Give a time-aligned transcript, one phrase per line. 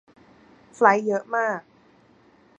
[0.75, 1.61] ไฟลท์เยอะมาก